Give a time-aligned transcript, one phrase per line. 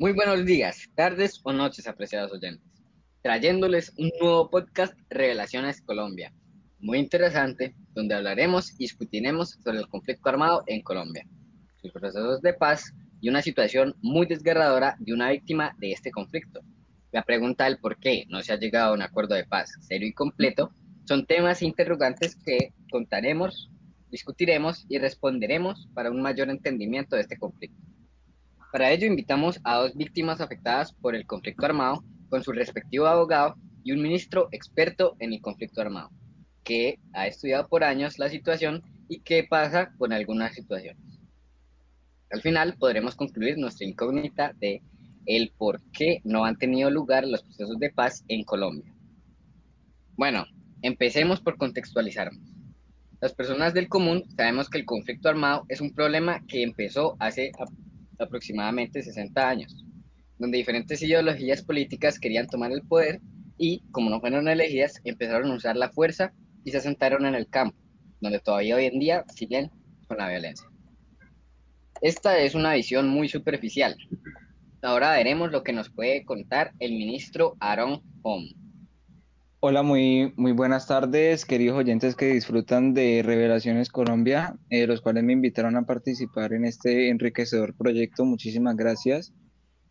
[0.00, 2.82] Muy buenos días, tardes o noches, apreciados oyentes.
[3.20, 6.32] Trayéndoles un nuevo podcast Revelaciones Colombia.
[6.78, 11.26] Muy interesante, donde hablaremos y discutiremos sobre el conflicto armado en Colombia,
[11.82, 16.62] sus procesos de paz y una situación muy desgarradora de una víctima de este conflicto.
[17.12, 20.08] La pregunta del por qué no se ha llegado a un acuerdo de paz serio
[20.08, 20.70] y completo
[21.04, 23.70] son temas interrogantes que contaremos,
[24.10, 27.89] discutiremos y responderemos para un mayor entendimiento de este conflicto.
[28.72, 33.56] Para ello invitamos a dos víctimas afectadas por el conflicto armado con su respectivo abogado
[33.82, 36.10] y un ministro experto en el conflicto armado,
[36.62, 41.02] que ha estudiado por años la situación y qué pasa con algunas situaciones.
[42.30, 44.82] Al final podremos concluir nuestra incógnita de
[45.26, 48.94] el por qué no han tenido lugar los procesos de paz en Colombia.
[50.16, 50.46] Bueno,
[50.82, 52.40] empecemos por contextualizarnos.
[53.20, 57.50] Las personas del común sabemos que el conflicto armado es un problema que empezó hace
[58.20, 59.84] aproximadamente 60 años,
[60.38, 63.20] donde diferentes ideologías políticas querían tomar el poder
[63.58, 66.32] y, como no fueron elegidas, empezaron a usar la fuerza
[66.64, 67.76] y se asentaron en el campo,
[68.20, 69.70] donde todavía hoy en día siguen
[70.06, 70.66] con la violencia.
[72.00, 73.96] Esta es una visión muy superficial.
[74.82, 78.54] Ahora veremos lo que nos puede contar el ministro Aaron Home.
[79.62, 85.22] Hola, muy, muy buenas tardes, queridos oyentes que disfrutan de Revelaciones Colombia, eh, los cuales
[85.22, 88.24] me invitaron a participar en este enriquecedor proyecto.
[88.24, 89.34] Muchísimas gracias.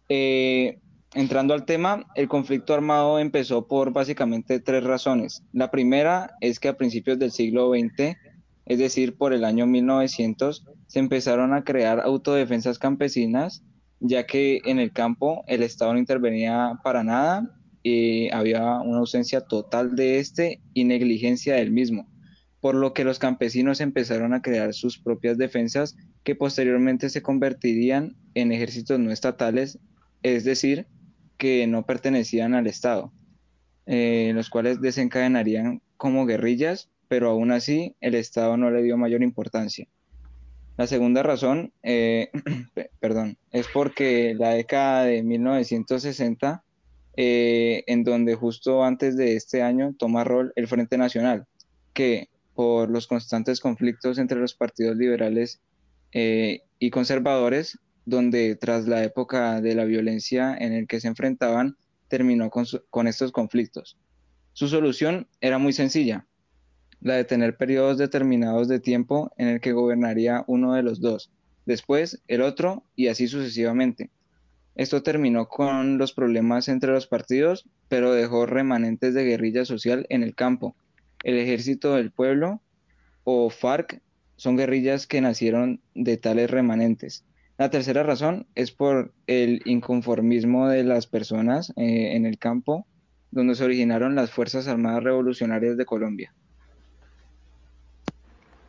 [0.09, 0.79] Eh,
[1.13, 5.43] entrando al tema, el conflicto armado empezó por básicamente tres razones.
[5.53, 8.17] La primera es que a principios del siglo XX,
[8.65, 13.63] es decir, por el año 1900, se empezaron a crear autodefensas campesinas,
[13.99, 17.58] ya que en el campo el Estado no intervenía para nada
[18.33, 22.07] había una ausencia total de este y negligencia del mismo,
[22.59, 28.15] por lo que los campesinos empezaron a crear sus propias defensas que posteriormente se convertirían
[28.33, 29.79] en ejércitos no estatales,
[30.23, 30.87] es decir,
[31.37, 33.13] que no pertenecían al Estado,
[33.85, 39.23] eh, los cuales desencadenarían como guerrillas, pero aún así el Estado no le dio mayor
[39.23, 39.87] importancia.
[40.77, 42.29] La segunda razón, eh,
[42.99, 46.63] perdón, es porque la década de 1960
[47.21, 51.47] eh, en donde justo antes de este año toma rol el Frente Nacional,
[51.93, 55.59] que por los constantes conflictos entre los partidos liberales
[56.13, 61.75] eh, y conservadores, donde tras la época de la violencia en el que se enfrentaban,
[62.07, 63.97] terminó con, con estos conflictos.
[64.53, 66.25] Su solución era muy sencilla,
[67.01, 71.33] la de tener periodos determinados de tiempo en el que gobernaría uno de los dos,
[71.65, 74.09] después el otro y así sucesivamente.
[74.79, 80.23] Esto terminó con los problemas entre los partidos, pero dejó remanentes de guerrilla social en
[80.23, 80.73] el campo.
[81.21, 82.61] El Ejército del Pueblo
[83.25, 84.01] o FARC
[84.37, 87.25] son guerrillas que nacieron de tales remanentes.
[87.57, 92.87] La tercera razón es por el inconformismo de las personas eh, en el campo,
[93.31, 96.33] donde se originaron las Fuerzas Armadas Revolucionarias de Colombia.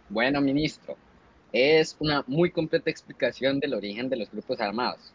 [0.09, 0.97] Bueno, ministro,
[1.53, 5.13] es una muy completa explicación del origen de los grupos armados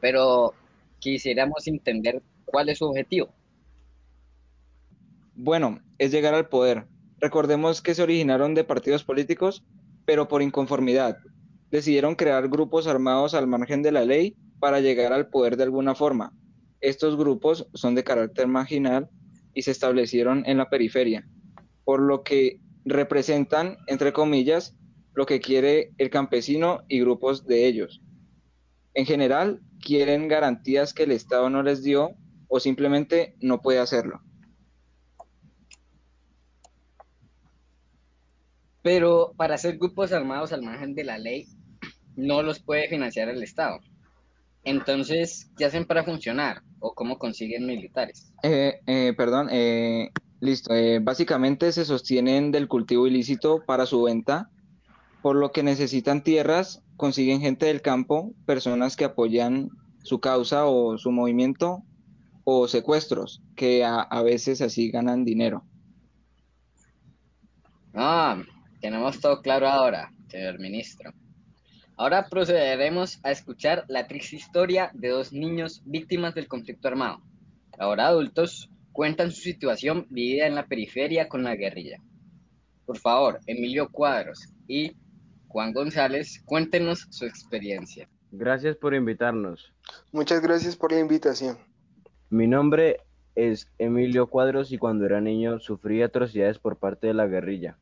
[0.00, 0.54] pero
[0.98, 3.28] quisiéramos entender cuál es su objetivo.
[5.34, 6.86] Bueno, es llegar al poder.
[7.20, 9.64] Recordemos que se originaron de partidos políticos,
[10.04, 11.18] pero por inconformidad.
[11.70, 15.94] Decidieron crear grupos armados al margen de la ley para llegar al poder de alguna
[15.94, 16.32] forma.
[16.80, 19.08] Estos grupos son de carácter marginal
[19.54, 21.26] y se establecieron en la periferia,
[21.84, 24.76] por lo que representan, entre comillas,
[25.14, 28.02] lo que quiere el campesino y grupos de ellos.
[28.94, 32.14] En general, quieren garantías que el Estado no les dio
[32.48, 34.22] o simplemente no puede hacerlo.
[38.82, 41.48] Pero para hacer grupos armados al margen de la ley,
[42.16, 43.78] no los puede financiar el Estado.
[44.62, 46.62] Entonces, ¿qué hacen para funcionar?
[46.78, 48.32] ¿O cómo consiguen militares?
[48.42, 50.72] Eh, eh, perdón, eh, listo.
[51.02, 54.50] básicamente se sostienen del cultivo ilícito para su venta
[55.24, 59.70] por lo que necesitan tierras, consiguen gente del campo, personas que apoyan
[60.02, 61.82] su causa o su movimiento,
[62.44, 65.64] o secuestros, que a, veces así ganan dinero.
[67.94, 68.42] Ah,
[68.80, 71.12] tenemos todo claro ahora, señor ministro.
[71.96, 77.22] Ahora procederemos a escuchar la triste historia de dos niños víctimas del conflicto armado.
[77.78, 81.98] Ahora adultos cuentan su situación vivida en la periferia con la guerrilla.
[82.84, 84.92] Por favor, Emilio Cuadros y
[85.54, 88.08] Juan González, cuéntenos su experiencia.
[88.32, 89.72] Gracias por invitarnos.
[90.10, 91.58] Muchas gracias por la invitación.
[92.28, 92.96] Mi nombre
[93.36, 97.78] es Emilio Cuadros y cuando era niño sufrí atrocidades por parte de la guerrilla.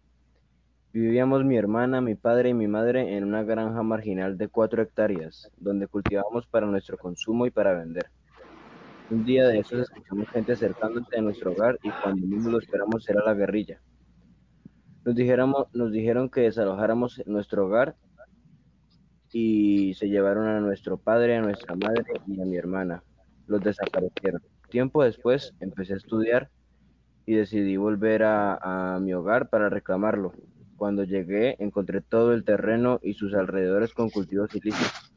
[0.93, 5.51] Vivíamos mi hermana, mi padre y mi madre en una granja marginal de cuatro hectáreas,
[5.57, 8.11] donde cultivábamos para nuestro consumo y para vender.
[9.11, 13.09] Un día de esos escuchamos gente acercándose a nuestro hogar y cuando menos lo esperamos
[13.09, 13.81] era la guerrilla.
[15.05, 17.97] Nos, dijeron que desalojáramos nuestro hogar
[19.33, 23.03] y se llevaron a nuestro padre, a nuestra madre y a mi hermana.
[23.49, 24.43] Los desaparecieron.
[24.71, 26.51] Tiempo después empecé a estudiar
[27.27, 30.33] y decidí volver a, a mi hogar para reclamarlo.
[30.77, 35.13] Cuando llegué encontré todo el terreno y sus alrededores con cultivos ilícitos.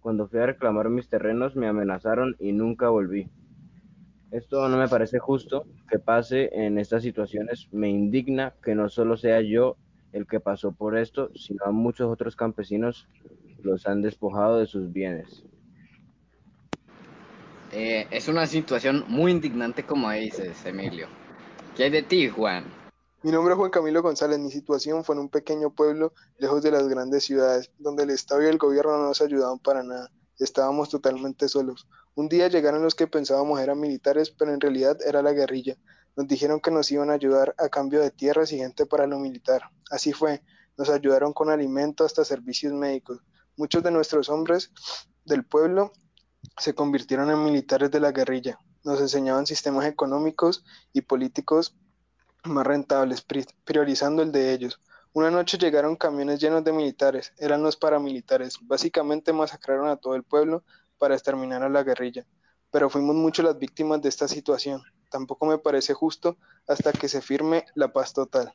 [0.00, 3.28] Cuando fui a reclamar mis terrenos me amenazaron y nunca volví.
[4.36, 7.68] Esto no me parece justo que pase en estas situaciones.
[7.72, 9.78] Me indigna que no solo sea yo
[10.12, 13.08] el que pasó por esto, sino a muchos otros campesinos
[13.62, 15.42] los han despojado de sus bienes.
[17.72, 21.06] Eh, es una situación muy indignante como dices, Emilio.
[21.74, 22.64] ¿Qué hay de ti, Juan?
[23.22, 24.38] Mi nombre es Juan Camilo González.
[24.38, 28.42] Mi situación fue en un pequeño pueblo lejos de las grandes ciudades, donde el Estado
[28.42, 30.10] y el gobierno no nos ayudaban para nada.
[30.38, 31.88] Estábamos totalmente solos.
[32.16, 35.76] Un día llegaron los que pensábamos eran militares, pero en realidad era la guerrilla.
[36.16, 39.18] Nos dijeron que nos iban a ayudar a cambio de tierras y gente para lo
[39.18, 39.64] militar.
[39.90, 40.42] Así fue.
[40.78, 43.20] Nos ayudaron con alimento hasta servicios médicos.
[43.58, 44.72] Muchos de nuestros hombres
[45.26, 45.92] del pueblo
[46.56, 48.58] se convirtieron en militares de la guerrilla.
[48.82, 50.64] Nos enseñaban sistemas económicos
[50.94, 51.76] y políticos
[52.44, 53.26] más rentables,
[53.64, 54.80] priorizando el de ellos.
[55.12, 58.56] Una noche llegaron camiones llenos de militares, eran los paramilitares.
[58.62, 60.64] Básicamente masacraron a todo el pueblo
[60.98, 62.26] para exterminar a la guerrilla.
[62.70, 64.82] Pero fuimos mucho las víctimas de esta situación.
[65.10, 68.52] Tampoco me parece justo hasta que se firme la paz total.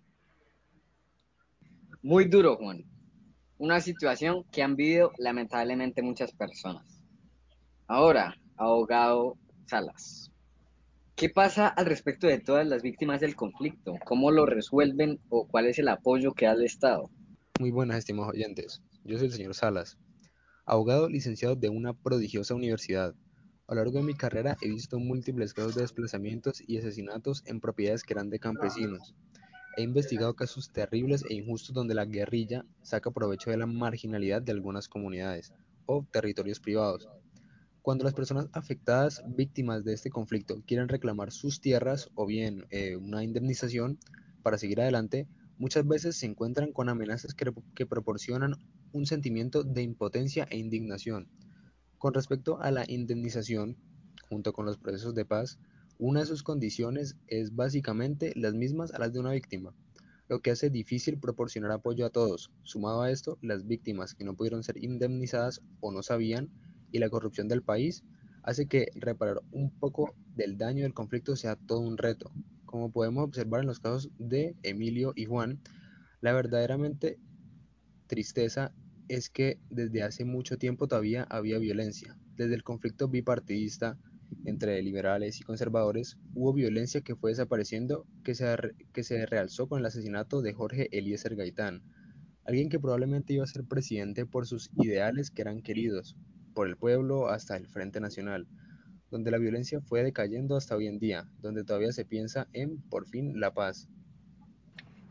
[2.01, 2.83] Muy duro, Juan.
[3.57, 7.01] Una situación que han vivido lamentablemente muchas personas.
[7.88, 9.37] Ahora, abogado
[9.67, 10.31] Salas,
[11.15, 13.95] ¿qué pasa al respecto de todas las víctimas del conflicto?
[14.05, 17.09] ¿Cómo lo resuelven o cuál es el apoyo que da el Estado?
[17.59, 18.81] Muy buenas, estimados oyentes.
[19.03, 19.97] Yo soy el señor Salas,
[20.65, 23.15] abogado licenciado de una prodigiosa universidad.
[23.67, 27.59] A lo largo de mi carrera he visto múltiples casos de desplazamientos y asesinatos en
[27.59, 29.15] propiedades que eran de campesinos.
[29.77, 34.51] He investigado casos terribles e injustos donde la guerrilla saca provecho de la marginalidad de
[34.51, 35.53] algunas comunidades
[35.85, 37.07] o territorios privados.
[37.81, 42.95] Cuando las personas afectadas, víctimas de este conflicto, quieren reclamar sus tierras o bien eh,
[42.95, 43.97] una indemnización
[44.43, 45.27] para seguir adelante,
[45.57, 48.55] muchas veces se encuentran con amenazas que, que proporcionan
[48.93, 51.27] un sentimiento de impotencia e indignación.
[51.97, 53.77] Con respecto a la indemnización,
[54.29, 55.59] junto con los procesos de paz,
[55.97, 59.73] una de sus condiciones es básicamente las mismas a las de una víctima,
[60.27, 62.51] lo que hace difícil proporcionar apoyo a todos.
[62.63, 66.49] Sumado a esto, las víctimas que no pudieron ser indemnizadas o no sabían
[66.91, 68.03] y la corrupción del país
[68.44, 72.31] hace que reparar un poco del daño del conflicto sea todo un reto.
[72.65, 75.59] Como podemos observar en los casos de Emilio y Juan,
[76.21, 77.19] la verdaderamente
[78.07, 78.73] tristeza
[79.11, 82.17] es que desde hace mucho tiempo todavía había violencia.
[82.37, 83.97] Desde el conflicto bipartidista
[84.45, 88.45] entre liberales y conservadores, hubo violencia que fue desapareciendo, que se,
[88.93, 91.83] que se realzó con el asesinato de Jorge Eliezer Gaitán,
[92.45, 96.15] alguien que probablemente iba a ser presidente por sus ideales que eran queridos
[96.53, 98.47] por el pueblo hasta el Frente Nacional,
[99.09, 103.07] donde la violencia fue decayendo hasta hoy en día, donde todavía se piensa en, por
[103.07, 103.89] fin, la paz.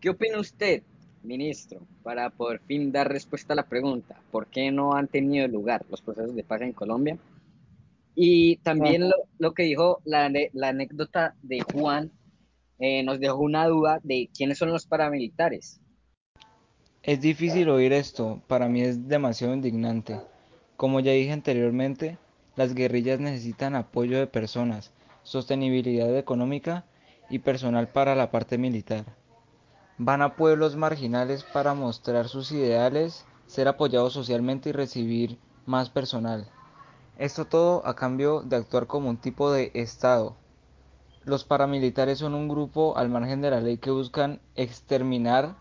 [0.01, 0.85] ¿Qué opina usted,
[1.23, 5.85] ministro, para por fin dar respuesta a la pregunta, ¿por qué no han tenido lugar
[5.91, 7.19] los procesos de paz en Colombia?
[8.15, 12.11] Y también lo, lo que dijo la, la, anécdota de Juan
[12.79, 15.81] eh, nos dejó una duda de quiénes son los paramilitares.
[17.03, 20.21] Es difícil oír esto, para mí es demasiado indignante.
[20.77, 22.19] Como ya dije anteriormente,
[22.57, 26.85] las guerrillas necesitan apoyo de personas, sostenibilidad económica
[27.31, 29.05] y personal para la parte militar.
[30.03, 36.49] Van a pueblos marginales para mostrar sus ideales, ser apoyados socialmente y recibir más personal.
[37.19, 40.39] Esto todo a cambio de actuar como un tipo de Estado.
[41.27, 45.55] Los paramilitares son un grupo al margen de la ley que buscan exterminar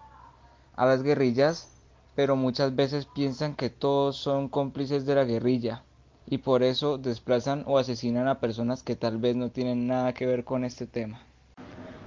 [0.73, 1.69] a las guerrillas,
[2.15, 5.83] pero muchas veces piensan que todos son cómplices de la guerrilla
[6.25, 10.25] y por eso desplazan o asesinan a personas que tal vez no tienen nada que
[10.25, 11.28] ver con este tema.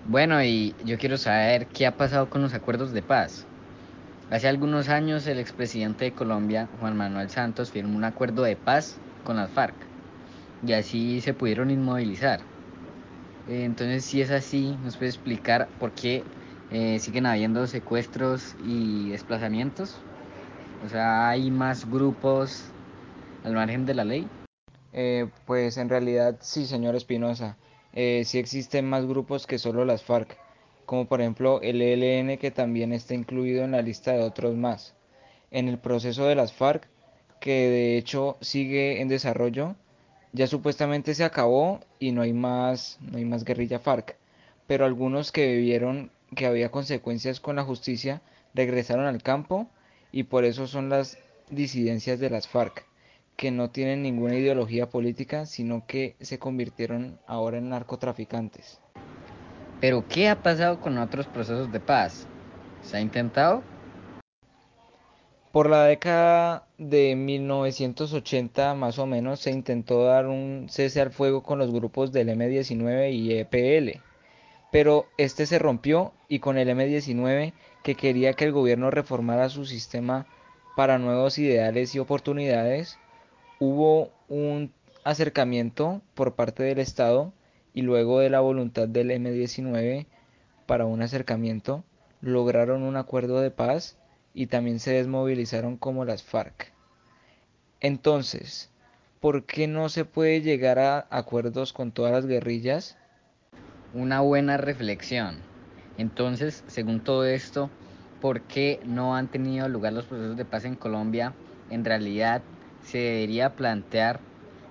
[0.04, 3.46] Bueno, y yo quiero saber qué ha pasado con los acuerdos de paz.
[4.30, 9.00] Hace algunos años el expresidente de Colombia, Juan Manuel Santos, firmó un acuerdo de paz
[9.22, 9.74] con las FARC
[10.66, 12.40] y así se pudieron inmovilizar.
[13.46, 16.24] Eh, entonces, si es así, ¿nos puede explicar por qué
[16.70, 19.96] eh, siguen habiendo secuestros y desplazamientos?
[20.84, 22.64] O sea, ¿hay más grupos
[23.44, 24.26] al margen de la ley?
[24.92, 27.56] Eh, pues en realidad sí, señor Espinosa.
[27.94, 30.38] Eh, sí existen más grupos que solo las FARC.
[30.86, 34.94] como por ejemplo el ELN que también está incluido en la lista de otros más.
[35.50, 36.88] En el proceso de las FARC,
[37.40, 39.76] que de hecho sigue en desarrollo,
[40.32, 44.16] ya supuestamente se acabó y no hay más, no hay más guerrilla FARC,
[44.66, 48.22] pero algunos que vieron que había consecuencias con la justicia
[48.54, 49.68] regresaron al campo
[50.12, 51.18] y por eso son las
[51.50, 52.86] disidencias de las FARC,
[53.36, 58.80] que no tienen ninguna ideología política, sino que se convirtieron ahora en narcotraficantes.
[59.80, 62.26] Pero ¿qué ha pasado con otros procesos de paz?
[62.82, 63.62] ¿Se ha intentado?
[65.52, 71.42] Por la década de 1980 más o menos se intentó dar un cese al fuego
[71.42, 74.00] con los grupos del M19 y EPL,
[74.70, 79.66] pero este se rompió y con el M19 que quería que el gobierno reformara su
[79.66, 80.26] sistema
[80.74, 82.98] para nuevos ideales y oportunidades,
[83.64, 84.72] hubo un
[85.04, 87.32] acercamiento por parte del Estado
[87.72, 90.06] y luego de la voluntad del M19
[90.66, 91.84] para un acercamiento,
[92.20, 93.96] lograron un acuerdo de paz
[94.34, 96.72] y también se desmovilizaron como las FARC.
[97.78, 98.68] Entonces,
[99.20, 102.96] ¿por qué no se puede llegar a acuerdos con todas las guerrillas?
[103.94, 105.36] Una buena reflexión.
[105.98, 107.70] Entonces, según todo esto,
[108.20, 111.32] ¿por qué no han tenido lugar los procesos de paz en Colombia?
[111.70, 112.42] En realidad,
[112.84, 114.20] se debería plantear,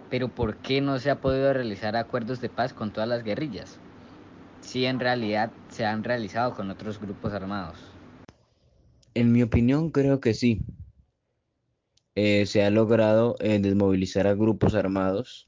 [0.09, 3.79] pero ¿por qué no se ha podido realizar acuerdos de paz con todas las guerrillas?
[4.61, 7.77] Si en realidad se han realizado con otros grupos armados.
[9.13, 10.61] En mi opinión, creo que sí.
[12.15, 15.45] Eh, se ha logrado eh, desmovilizar a grupos armados.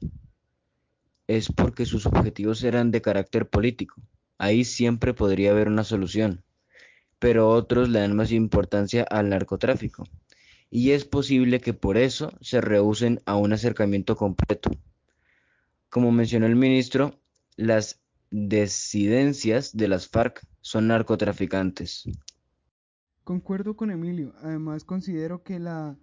[1.26, 3.96] Es porque sus objetivos eran de carácter político.
[4.38, 6.42] Ahí siempre podría haber una solución.
[7.18, 10.04] Pero otros le dan más importancia al narcotráfico.
[10.76, 14.72] Y es posible que por eso se rehúsen a un acercamiento completo.
[15.88, 17.20] Como mencionó el ministro,
[17.54, 18.02] las
[18.32, 22.06] disidencias de las FARC son narcotraficantes.
[23.22, 25.96] Concuerdo con Emilio, además considero que la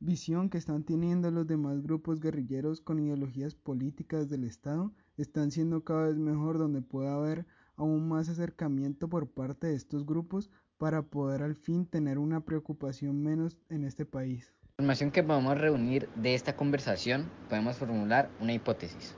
[0.00, 5.84] visión que están teniendo los demás grupos guerrilleros con ideologías políticas del Estado están siendo
[5.84, 10.50] cada vez mejor donde puede haber aún más acercamiento por parte de estos grupos
[10.80, 14.50] para poder al fin tener una preocupación menos en este país.
[14.78, 19.14] La información que podemos reunir de esta conversación podemos formular una hipótesis.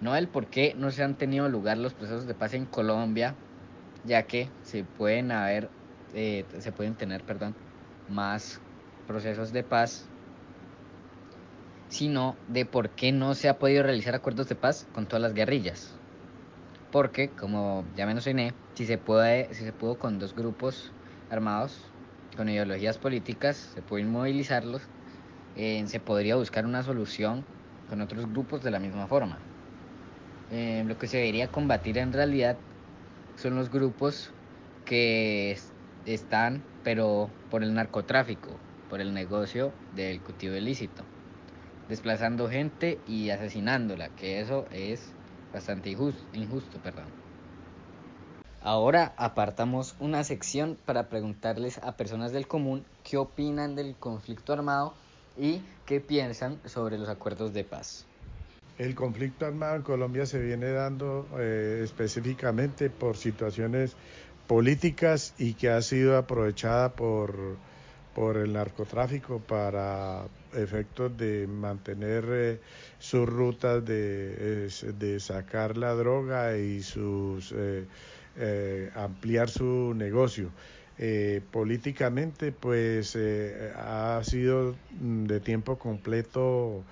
[0.00, 3.36] No el por qué no se han tenido lugar los procesos de paz en Colombia,
[4.04, 5.70] ya que se pueden haber
[6.14, 7.54] eh, se pueden tener, perdón,
[8.08, 8.60] más
[9.06, 10.08] procesos de paz,
[11.90, 15.32] sino de por qué no se ha podido realizar acuerdos de paz con todas las
[15.32, 15.94] guerrillas.
[16.90, 20.92] Porque, como ya mencioné, si se puede, si se pudo con dos grupos
[21.28, 21.94] armados
[22.36, 24.82] con ideologías políticas, se pueden movilizarlos,
[25.54, 27.44] eh, se podría buscar una solución
[27.86, 29.40] con otros grupos de la misma forma.
[30.48, 32.58] Eh, lo que se debería combatir en realidad
[33.36, 34.34] son los grupos
[34.84, 35.58] que
[36.04, 41.06] están, pero por el narcotráfico, por el negocio del cultivo ilícito,
[41.88, 45.19] desplazando gente y asesinándola, que eso es
[45.52, 47.06] bastante injusto, injusto perdón.
[48.62, 54.92] Ahora apartamos una sección para preguntarles a personas del común qué opinan del conflicto armado
[55.38, 58.04] y qué piensan sobre los acuerdos de paz.
[58.78, 63.94] El conflicto armado en Colombia se viene dando eh, específicamente por situaciones
[64.46, 67.56] políticas y que ha sido aprovechada por,
[68.14, 70.24] por el narcotráfico para
[70.54, 72.60] efectos de mantener eh,
[72.98, 77.84] sus rutas de, de, sacar la droga y sus eh,
[78.36, 80.50] eh, ampliar su negocio.
[81.50, 83.16] políticamente pues
[83.76, 86.84] ha sido de tiempo completo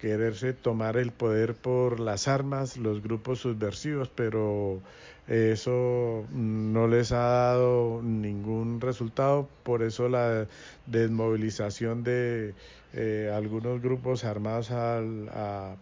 [0.00, 4.80] quererse tomar el poder por las armas, los grupos subversivos, pero
[5.28, 10.46] eso no les ha dado ningún resultado, por eso la
[10.86, 12.54] desmovilización de
[12.92, 15.76] eh, algunos grupos armados al, a,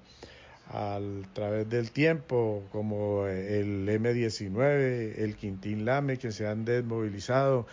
[1.34, 7.66] través del tiempo, como el M-19, el Quintín Lame, que se han desmovilizado,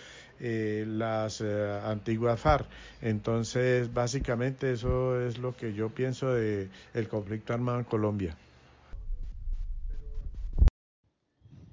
[0.43, 2.65] eh, las eh, antiguas FARC.
[3.01, 8.35] Entonces, básicamente eso es lo que yo pienso de el conflicto armado en Colombia.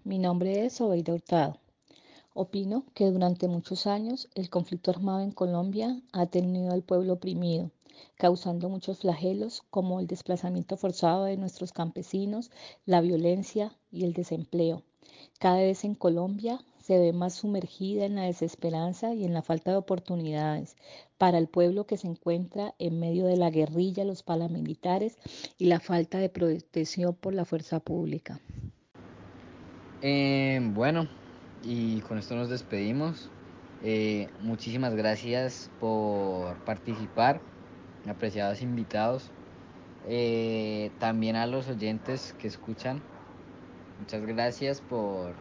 [0.04, 1.58] Mi nombre es Obeida Hurtado.
[2.34, 7.70] Opino que durante muchos años el conflicto armado en Colombia ha tenido al pueblo oprimido,
[8.16, 12.50] causando muchos flagelos como el desplazamiento forzado de nuestros campesinos,
[12.86, 14.82] la violencia y el desempleo.
[15.38, 19.72] Cada vez en Colombia se ve más sumergida en la desesperanza y en la falta
[19.72, 20.74] de oportunidades
[21.18, 25.18] para el pueblo que se encuentra en medio de la guerrilla, los paramilitares
[25.58, 28.40] y la falta de protección por la fuerza pública.
[30.00, 31.06] Eh, bueno,
[31.62, 33.28] y con esto nos despedimos.
[33.84, 37.38] Eh, muchísimas gracias por participar,
[38.08, 39.30] apreciados invitados.
[40.08, 43.02] Eh, también a los oyentes que escuchan,
[44.00, 45.34] muchas gracias por,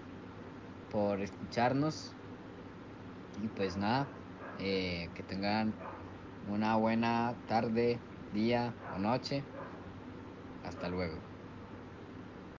[0.87, 2.17] por escucharnos.
[3.35, 4.15] Y pues nada,
[4.57, 5.79] eh, que tengan
[6.41, 9.51] una buena tarde, día o noche.
[10.61, 11.27] Hasta luego.